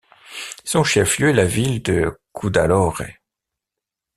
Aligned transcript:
Son 0.65 0.83
chef-lieu 0.83 1.29
est 1.29 1.33
la 1.33 1.45
ville 1.45 1.83
de 1.83 2.17
Cuddalore. 2.33 3.03